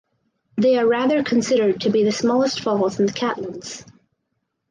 They 0.57 0.79
are 0.79 0.87
rather 0.87 1.21
considered 1.21 1.81
to 1.81 1.91
be 1.91 2.03
the 2.03 2.11
smallest 2.11 2.61
falls 2.61 2.99
in 2.99 3.05
The 3.05 3.13
Catlins. 3.13 3.85